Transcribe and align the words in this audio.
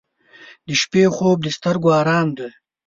•د 0.67 0.69
شپې 0.81 1.03
خوب 1.15 1.37
د 1.43 1.47
سترګو 1.57 1.89
آرام 2.01 2.27
دی. 2.37 2.49